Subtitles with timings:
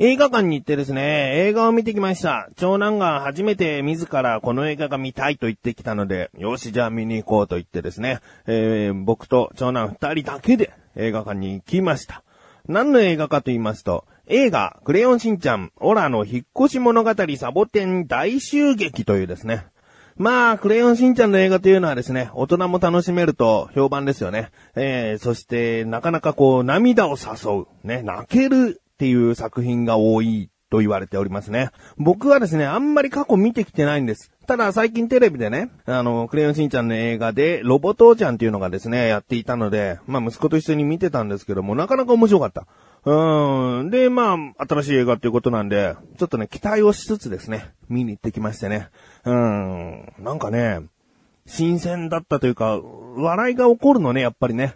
[0.00, 2.50] 映画館に行ってですね、映画を見てきました。
[2.54, 12.22] 長男が初めて自らこの映画が見たいと言ってきたので、よし、じゃあ見に行こうと言ってですね、えー、僕と長男二人だけで映画館に行きました。
[12.68, 19.66] 何の映画かと言いますと、映画、クレヨンしんちゃん、オラの引っ越し物語サボテン大襲撃というですね、
[20.16, 24.50] まあ、クレヨンしんちゃんの映画というのはですね、大人も楽しめると評判ですよね。
[24.76, 31.70] えー、そして、なかなかこう、涙を誘う、ね、泣けるっていう作品が多いと言われておりますね。
[31.98, 34.32] 僕はですね、あんまり過去見てきてないんです。
[34.48, 42.66] ただ最近テレビでね、あの、クレヨンしんちゃんの映画で、ロボ父ちゃんっていうのがですね、やっていたので、まあ息子と一緒に見てたんですけども、なかなか面白かった。
[43.04, 43.90] うん。
[43.90, 48.88] で、まあ、新しい映画っていうことなんで、ちょっとね、期待をしつつですね、見に行ってきましてね。
[49.24, 50.12] うん。
[50.18, 50.80] なんかね、
[51.46, 52.80] 新鮮だったというか、
[53.16, 54.74] 笑いが起こるのね、やっぱりね。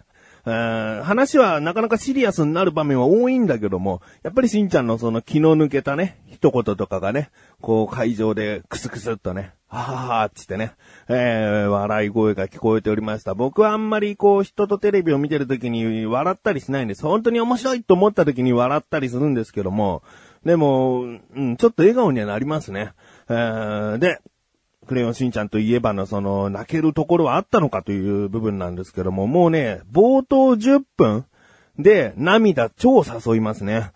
[0.51, 7.29] 話はなかなかシリアスになる場面は多いんだけども、やっぱりしんちゃんのその気の抜けたね、一言とかがね、
[7.61, 10.73] こう会場でクスクスっとね、はははっつってね、
[11.07, 13.33] えー、笑い声が聞こえておりました。
[13.33, 17.03] 僕はあんまりこう人とテレビを見てる時に笑ったりしないんです。
[17.03, 20.03] 本当に面白いと思った時に笑ったりするんですけども、
[20.45, 22.91] でも、うん、ちょっと笑顔にはなりますね。
[23.29, 24.19] えー、で、
[24.87, 31.25] クレヨンしんちゃんといえばのその泣けるところはあったのかという部分なんですけども、もうね、冒頭10分
[31.79, 33.91] で涙超誘いますね。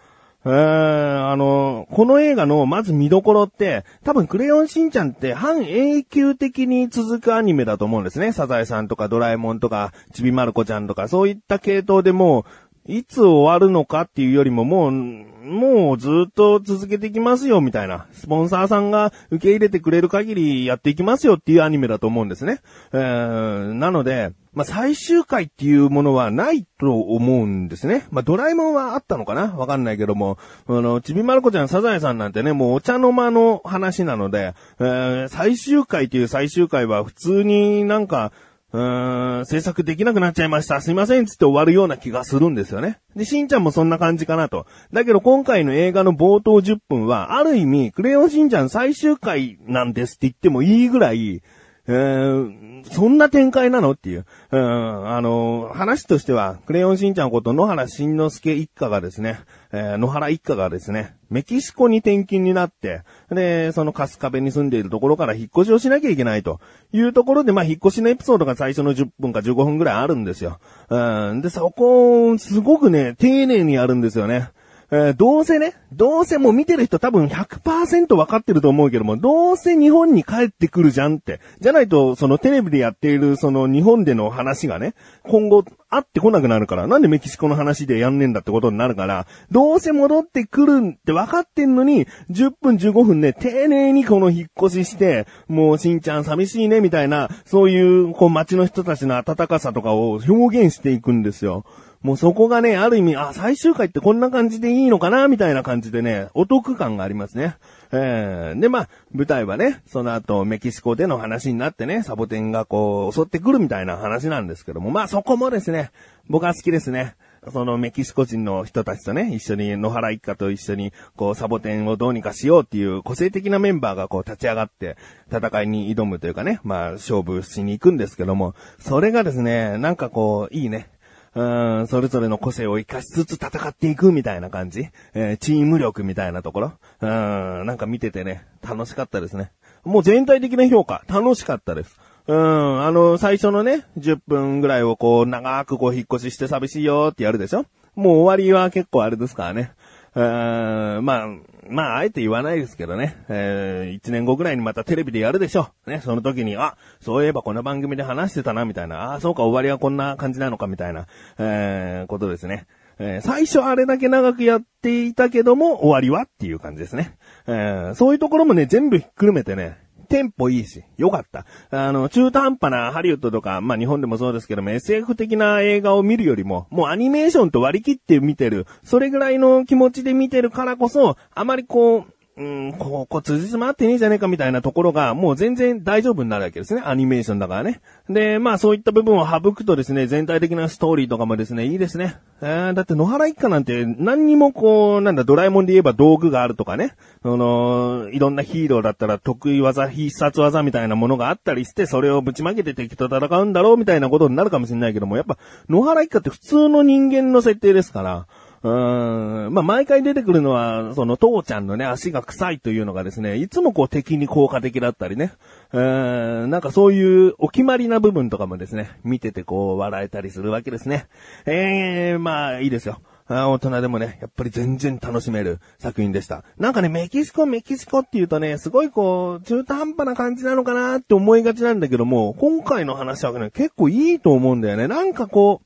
[0.46, 8.32] えー、あの、この映画のまず見どころって、多分クレヨンしんちゃんって半永久的に続くアニメだと思うんですね。
[8.32, 12.46] サザエさんとかドラえもんとか、ちびまる子ちゃんとか、そういった系統でもう、
[12.88, 22.62] いつ終わるのかっていうよりももう、もうずっと続けていきますよみたいな、スポンサーさんが受け入れてくれる限りやっていきますよっていうアニメだと思うんですね。
[22.94, 28.08] えー、なので、まあ、最終回っていうものはないと思うんですね。
[28.10, 29.54] まあ、ドラえもんはあったのかな？
[29.56, 38.32] わかんないけども、あの、ちびまる子ちゃん、サザエさんなんてね、もうお茶の間の話なので、えー、最終回っていう最終回は普通になんか、
[38.74, 40.82] うーん、制作できなくなっちゃいました。
[40.82, 41.26] すいません。
[41.26, 43.00] つって終わるような気がするんですよね。
[43.16, 44.66] で、しんちゃんもそんな感じかなと。
[44.92, 51.42] だけど今回の映画の冒頭10分は、ある意味、クレヨンしんちゃん最終回なんですって言ってもいいぐらい、
[51.88, 53.92] えー、そんな展開なの？
[53.92, 54.26] っていう。
[54.52, 59.40] うん、あの、話としては、クレヨンしんちゃんこと野原しんのすけ一家がですね、
[59.72, 66.60] えー野原一家がですね、メキシコに転勤になって、で、その春日部に住んでいるところから引っ越しをしなきゃいけないと
[66.92, 70.60] いうところで、まあ、引っ越しのエピソードが最初の10分か15分ぐらいあるんですよ。
[70.90, 74.50] うん、で、そこ、すごくね、丁寧にやるんですよね。
[74.90, 81.42] えーどうせね、どうせもう見てる人多分100%分かってると思うけども、どうせ日本に帰ってくるじゃんって。
[81.60, 84.94] じゃないと、そのテレビでやっているその日本での話がね、
[85.24, 101.66] 今後会ってこなくなるから、なんでメキシコの話でやんねえんだってことになるから、どうせ戻ってくるって分かってんのに、10分15分ね、丁寧にこの引っ越しして、もうしんちゃん寂しいねみたいな、そういうこう街の人たちの温かさとかを表現していくんですよ。
[102.08, 107.58] もうそこがね、ある意味、あ、最終回ってこんな感じでいいのかなみたいな感じでね、お得感がありますね。
[107.92, 115.92] えー、で、まあ、舞台はね、その後、メキシコでの話になってね、サボテンがこう、襲ってくるみたいな話なんですけども、まあそこもですね、
[116.30, 117.18] 僕は好きですね。
[117.52, 124.96] そのメキシコ人の人たちとね、一緒に野原一家と一緒に、こう、サボテンをどうにかしようっていう個性的なメンバーがこう立ち上がって、
[125.30, 130.90] 戦いに挑むというかね、まあ、勝負しに行くんですけども、それがですね、なんかこう、いいね。
[131.38, 134.88] うん、それぞれの個性を活かしつつ戦っていくみたいな感じ。
[135.14, 136.74] えーチーム力みたいなところ。
[137.02, 139.52] うん、なんか見ててね、楽しかったですね。
[139.84, 141.96] もう全体的な評価、楽しかったです。
[142.26, 147.66] うん、あの、最初のね、10分ぐらいをこう、長くこう、引っ越しして寂しいよってやるでしょ
[147.96, 149.72] もう終わりは結構あれですからね。
[150.18, 151.28] うーんまあ、
[151.70, 153.16] まあ、あえて言わないですけどね。
[153.30, 155.70] えー、一年後ぐらいにまたテレビでやるでしょ。
[155.86, 159.14] ね、その時に、あ、そういえばこの番組で話してたな、みたいな。
[159.14, 161.06] あ、そうか、終わりはこんな感じなのか、みたいな、
[161.38, 162.66] えー、ことですね。
[163.00, 167.16] えー最初あれだけ長くやっていたけども、終わりはっていう感じですね。
[167.46, 171.46] えーそういうところもね、全部ひっくるめてね、テンポいいし、よかった。
[171.70, 186.84] あの、中途半端なハリウッドとか、まあ日本でもそうですけども、SF 的な映画を見るよりも、もうアニメーションと割り切って見てる、それぐらいの気持ちで見てるからこそ、あまりこう、うん、ここ、辻褄合ってねえじゃねえかみたいなところが、もう全然大丈夫になるわけですね。
[186.86, 187.82] アニメーションだからね。
[188.10, 192.18] で、まあそういった部分を省くとですね、全体的なストーリーとかもですね、いいですね。
[192.42, 196.94] えー、だって野原一家なんて何にもこう、なんだ、ドラえもんで言えば道具があるとかね。
[197.24, 208.28] その、いろんなヒーローだったら得意技、必殺技みたいなものがあったりして、それをぶちまけて敵と戦うんだろうみたいなことになるかもしれないけども、やっぱ野原一家って普通の人間の設定ですから、
[208.64, 209.54] うーん。
[209.54, 215.34] まあ、毎回出てくるのは、その、父ちゃんのね、足が臭いというのがですね、いつもこう敵に効果的だったりね。
[215.74, 221.08] うーん、なんかそういうお決まりな部分とかもですね、見ててこう笑えたりするわけですね。
[221.46, 223.00] えー、まあ、いいですよ。
[223.30, 226.46] 大人でもね、やっぱり全然楽しめる作品でした。
[226.58, 234.88] なんかね、メキシコ、メキシコって言うとね、すごいこう、中途半端な感じなのかなって思いがちなんだけども、今回の話はね、結構いいと思うんだよね。
[234.88, 235.62] なんかこ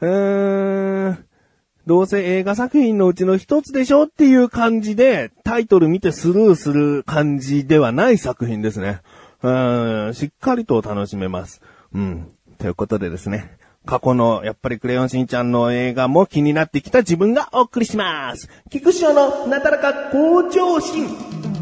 [0.00, 1.25] う、うーん、
[1.86, 9.02] どうせ映画作品のうちの一つでしょっていう感じで、タイトル見てスルーする感じではない作品ですね。
[9.42, 9.50] う
[10.08, 11.62] ん、しっかりと楽しめます。
[11.94, 12.32] うん。
[12.58, 13.56] ということでですね。
[13.84, 18.48] 過去の、やっぱりクレヨンしんちゃんの映画も気になってきた自分がお送りします。
[18.68, 21.55] 菊師匠のなだらか向上心。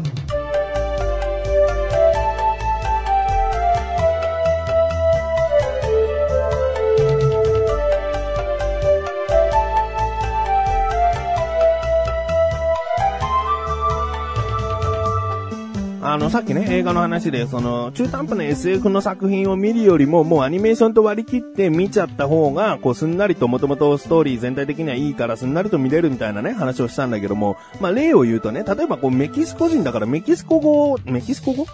[16.35, 31.67] さっきね、映画の話で、その、中途半端な SF の作品を見るよりも、もうアニメーションと割り切って見ちゃった方が、こう、すんなりと、もともとストーリー全体的にはいいから、すんなりと見れるみたいなね、話をしたんだけども、まあ、例を言うとね、例えばこう、メキシコ人だから、メキシコ語、メキシコ語？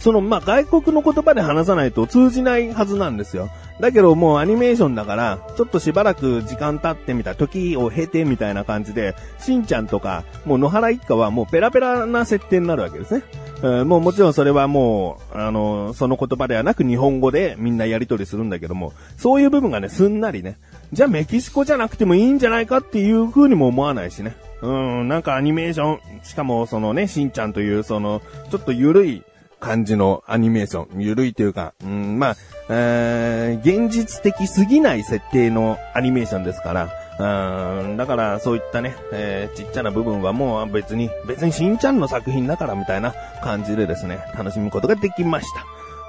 [0.00, 3.50] その、まあ、外国の言葉で話さないと通じないはずなんですよ。
[3.80, 13.22] だけどもうアニメーションだから、ちょっとしばらく時間経ってみた、時を経てみたいな感じで、しんちゃんとか、もう野原一家はもうペラペラな設定になるわけですね。
[13.58, 20.56] えー、もうもちろんそれはもう、あの、その言葉ではなく日本語でみんなやりとりするんだけども、そういう部分がね、すんなりね、
[20.92, 24.36] じゃあメキシコじゃなくてもいいんじゃないかっていう風にも思わないしね。
[24.62, 24.70] う
[25.04, 29.22] ん、なんかアニメーション、しかもそのね、しんちゃんというその、ちょっと緩い
[29.60, 31.00] 感じのアニメーション。
[31.00, 32.36] ゆるいというか、うん、まあ、
[32.68, 45.46] えー、現実的すぎない設定のアニメーションですから、うん、だからそういったね、えー、ちっちゃな部分はもう別に、別にしんちゃんの作品だからみたいな感じでですね、楽しむことができまし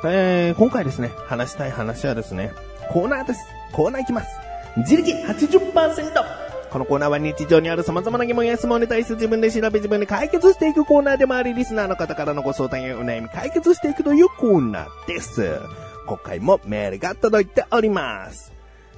[0.03, 0.09] た。
[0.09, 2.51] えー、今回ですね、話したい話はですね、
[2.91, 3.39] コーナーです。
[3.71, 4.27] コーナーいきます。
[4.77, 6.54] 自力80%。
[6.71, 15.59] このコーナーは日常にある様々な疑問や質問に対して自分で調べ自分で解決していくコーナーでもあり、リスナーの方からのご相談やお悩み解決していくというコーナーです。
[16.05, 18.53] 今回もメールが届いております。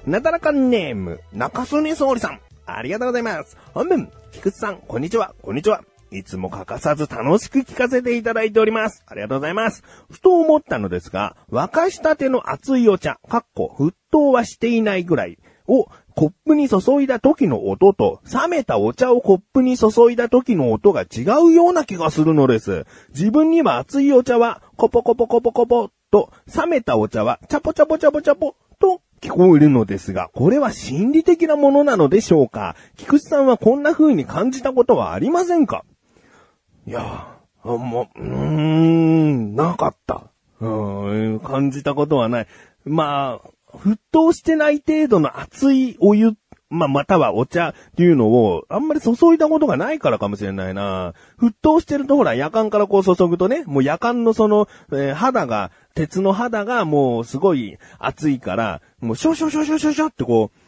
[0.06, 2.40] なだらかネーム、中曽根総理さん。
[2.66, 3.56] ありがとうございます。
[3.72, 5.82] 本文、菊池さん、こんにちは、こんにちは。
[6.10, 9.02] いつも欠かさず楽しく聞かせていただいております。
[9.06, 9.82] ありがとうございます。
[10.10, 15.86] ふと思ったのですが、沸かしたての熱いお茶、かっこ沸騰はしていないぐらいを
[16.18, 22.86] コップに注いだ時の音と、冷めたお茶をコップに注いだ時の音が違うような気がするのです。
[23.10, 32.74] 自分には熱いお茶は、コポコポコポコポと、冷めたお茶は、チャポチャポチャポチャポと聞こえるのですが、これは心理的なものなのでしょうか？
[32.96, 35.84] 菊池さんはこんな風に感じたことはありませんか？
[36.84, 40.24] いやー、もう、うーん、なかった。
[40.58, 42.46] うん、感じたことはない。
[42.84, 46.34] まあ、沸騰してない程度の熱いお湯、
[46.70, 51.14] まあ、またはお茶っていうのを、あんまり注いだことがないからかもしれないな。
[51.38, 60.58] 沸騰してるとほら、夜間からこう注ぐとね、もう夜間のその、えー、肌が、鉄の肌がもうすごい熱いから、もうショショショショショショってこう、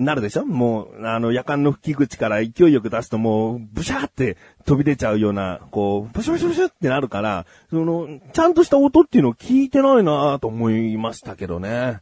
[0.00, 0.46] なるでしょ？
[0.46, 11.98] もう、あの、夜間の吹き口から勢いよく出すともう、ブシャーって飛び出ちゃうような、こう、ブシュブシュブシュってなるから、その、ちゃんとした音っていうのを聞いてないなと思いましたけどね。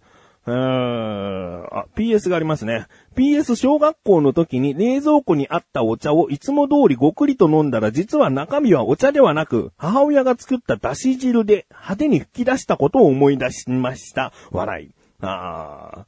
[0.47, 1.65] うーん。
[1.73, 2.87] あ、PS がありますね。
[3.17, 14.33] PS 小学校の時に冷蔵庫にあったお茶をいつも通りごくりと飲んだら実は中身はお茶ではなく母親が作っただし汁で派手に吹き出したことを思い出しました。
[14.51, 14.91] 笑い。
[15.21, 16.07] あ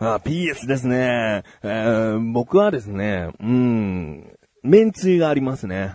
[0.00, 0.14] ー。
[0.14, 1.44] あ PS ですね。
[1.62, 5.94] えー、僕はですね、うん、麺つゆがありますね。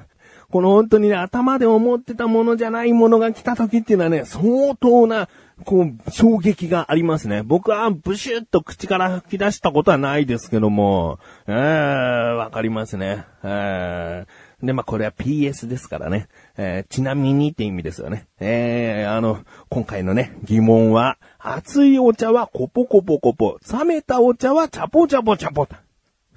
[0.51, 5.29] この本当にね、頭で思ってたものじゃないものが来た時っていうのはね、相当な
[5.65, 7.44] こう、衝撃がありますね。
[7.44, 13.25] 僕はブシュッと口から吹き出したことはないですけども、えー、わかりますね。
[13.44, 16.27] えー、で、まあ、これは PS ですからね。
[16.58, 18.27] えー、ちなみにって意味ですよね。
[18.39, 19.39] えー、あの、
[19.70, 25.68] 今回のね、疑問は、熱いお茶はコポコポコポ、冷めたお茶はチャポチャポチャポ。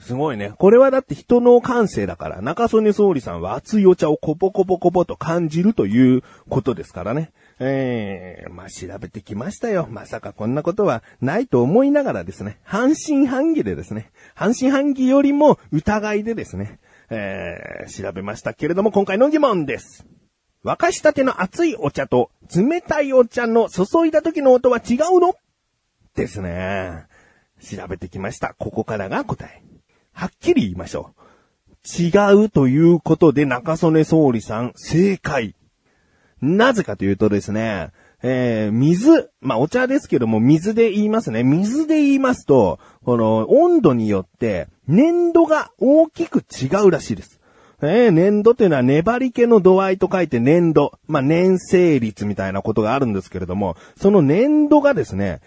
[0.02, 0.52] すごいね。
[0.58, 7.32] これはだって人の感性だから、中曽根総理さんは熱いお茶をコポコポコポと感じるということですからね。
[7.60, 9.86] ええー、まあ、調べてきましたよ。
[9.88, 20.04] まさかこんなことはないと思いながらですね、半信半疑でですね、半信半疑よりも疑いでですね、えー、調べましたけれども、今回の疑問です。
[20.64, 25.36] 沸かしたての熱いお茶と冷たいお茶の注いだ時の音は違うの？
[26.16, 27.04] ですね。
[27.60, 28.54] 調べてきました。
[28.58, 29.61] ここからが答え。
[30.12, 31.22] はっきり言いましょう。
[32.02, 35.54] 違うということで中曽根総理さん正解。
[36.40, 37.90] なぜかというとですね、
[38.22, 41.42] えー、水、まあ、お茶ですけども、水で言いますね。
[41.42, 47.40] 水で言いますと、この、温度によって、粘度が大きく違うらしいです。
[47.82, 50.92] えー、粘度っていうのは粘り気の度合いと書いて粘度。
[51.08, 55.40] まあ、粘性率みたいなことがあるんですけれども、その粘度がですね、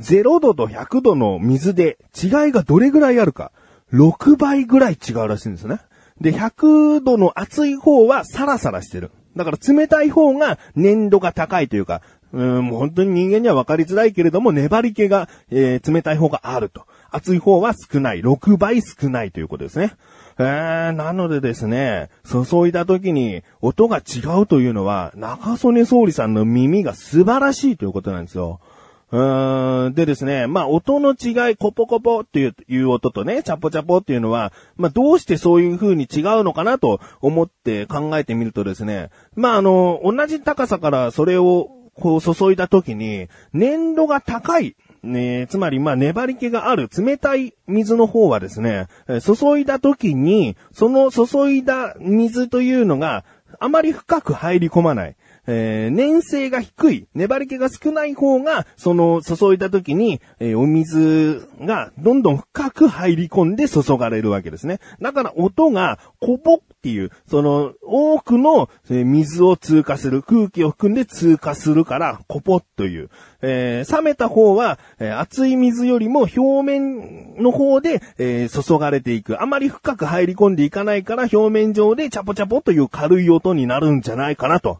[0.00, 3.52] 0度と100度の水で違いがどれぐらいあるか、
[3.92, 5.80] 6倍ぐらい違うらしいんですね。
[6.20, 9.10] で、100度の熱い方はサラサラしてる。
[9.36, 12.00] だから冷たい方が粘度が高いというか、
[12.32, 16.86] うん、もう本当に人間には分かりづらいけれども、粘り気が、えー、冷たい方があると。
[17.10, 18.20] 熱い方は少ない。
[18.20, 19.92] 6倍少ないということですね。
[20.38, 28.60] えー、なのでですね、注いだ時に音が違うというのは、中曽根総理さんの耳が素晴らしいということなんですよ。
[29.10, 44.76] でですね、まあ、音の違い、コポコポっていういう音とね、チャポチャポっていうのは、まあ、どうしてそういう風に違うのかなと思って考えてみるとですね、まあ、あの、同じ高さからそれをこう注いだ時に、粘度が高い。
[45.02, 48.88] ね、つまり、まあ、粘り気がある冷たい水の方はですね、
[49.24, 53.24] 注いだ時に、その注いだ水というのが、
[53.60, 55.16] あまり深く入り込まない。
[55.46, 64.80] えー、粘性が低い、粘り気が少ない方が、その注いだ時に、えー、お水がどんどん深く入り込んで注がれるわけですね。
[65.00, 73.10] だから音がコポっていう、その多くの水を通過する、空気を含んで通過するから、コポという。
[73.42, 79.42] えー、冷めた方は、えー、熱い水よりも表面の方で、えー、注がれていく。
[79.42, 84.78] あまり深く入り込んでいかないから表面上でチャポチャポという軽い音になるんじゃないかなと。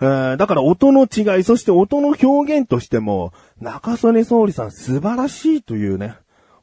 [0.00, 6.16] えー、だから音の違い、そして音の表現としても、中曽根総理さん素晴らしいというね、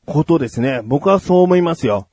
[0.06, 0.82] ことですね。
[0.84, 2.08] 僕はそう思いますよ。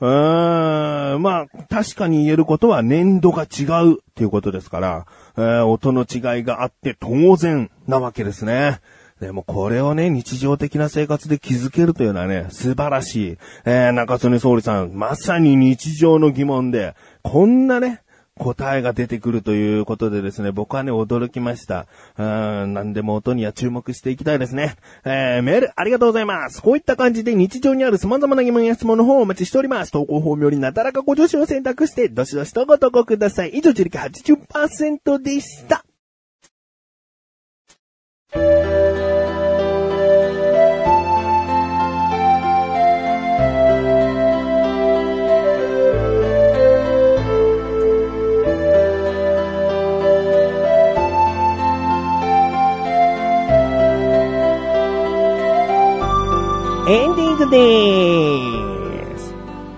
[0.00, 8.80] うーん、まあ、確かに言えることは粘度が違うっていうことですから、えー、音の違いがあって当然なわけですね。
[9.20, 13.38] でもこれをね、日常的な生活で気づけるというのはね、素晴らしい。
[13.66, 18.00] えー、中曽根総理さん、まさに日常の疑問で、こんなね、
[18.40, 21.86] 答えが出てくるということでですね、僕はね、驚きました。
[22.18, 24.76] うん、何でも音には注目していきたいですね。
[25.04, 26.62] えー、メールありがとうございます。
[26.62, 29.92] こういった感じで日常にある様々な疑問や質問の方をお待ちしております。
[29.92, 33.50] 投稿法よりなだらかご助手を選択して、どしどしとご投稿ください。
[33.50, 35.84] 以上、自力80%でした。
[56.90, 59.32] エンディングでーす。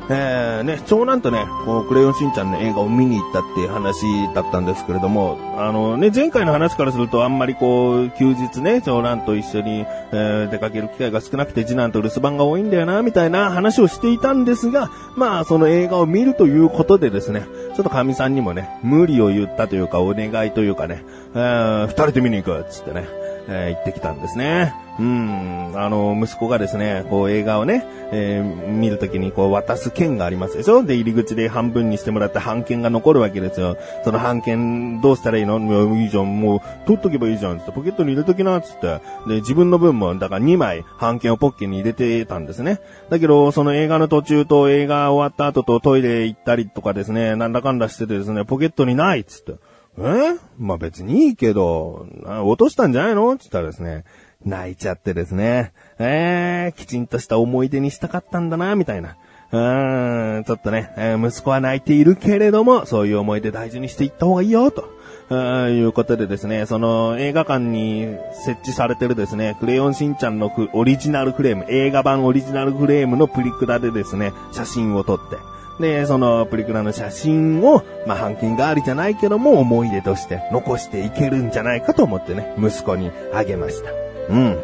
[0.09, 9.81] えー、ね、長男とね、こう、クレヨンしんちゃんの映画を見に行ったっていう話だったんですけれども、あのね、前回の話からするとあんまりこう、休日ね、長男と一緒に、
[10.13, 17.45] えー、出かける機会が少なくて次男と留守番が多いんだよな、みたいな話をしていたんですが、まあ、その映画を見るということでですね、
[17.77, 21.05] ちょっと神さんにもね、無理を言ったというか、お願いというかね、
[21.35, 23.07] えー、二人で見に行く、つってね、
[23.49, 24.82] えー、行ってきたんですね。
[24.99, 30.85] うん、あの、息子がですね、こう映画をね、えー、見るときにこう渡す券がありますでしょ？
[30.85, 33.79] で、入り口で半分にしてもらって半券が残るわけですよ。
[34.05, 35.59] その半券どうしたらいいの？
[35.97, 39.01] いいじゃん、もう取っとけばいいじゃん、つってポケットに入れときな、つって。
[39.27, 42.81] で、自分の分も、だから2枚半券をポッケに入れてたんですね。
[43.09, 49.55] だけど、その映画の途中と映画終わった後とトイレ行ったりとかですね、なんだかんだしててですね、ポケットにない、つって。
[49.99, 50.39] え？
[50.59, 52.07] まあ別にいいけど、
[52.45, 53.31] 落としたんじゃないの？
[53.33, 54.05] って言ったらですね、
[54.45, 59.17] 泣いちゃってですね、えー、きちんとした思い出にしたかったんだな、みたいな。
[59.53, 64.89] うーん、ちょっとね、えー、息子は泣いているけれども、そういう思い出大事にしていった方がいいよ、と。
[65.31, 75.37] いうことでですね、その映画館に設置されてるですね、クレヨンしんちゃんのオリジナルフレーム、映画版オリジナルフレームのプリクラでですね、写真を撮って、
[75.81, 84.02] で、そのプリクラの写真を、まあ、半金代わりじゃないけども、思い出として残していけるんじゃないかと思ってね、息子にあげました。
[84.29, 84.59] うん。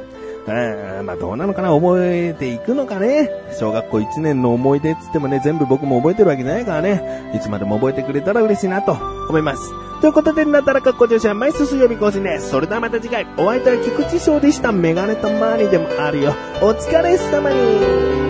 [0.50, 1.74] えまあどうなのかな？
[1.74, 3.28] 覚えていくのかね？
[3.58, 7.32] 小学校1年の思い出っつってもね、全部僕も覚えてるわけじゃないからね。
[7.34, 8.92] いつまでも覚えてくれたら嬉しいなと
[9.28, 9.60] 思います。
[10.00, 12.48] ということで、なったらかっこ女子は毎週水曜日更新です。
[12.48, 14.72] それではまた次回、お相手は菊池翔でした。
[14.72, 16.34] メガネとマーニーでもあるよ。
[16.62, 18.27] お疲れ様に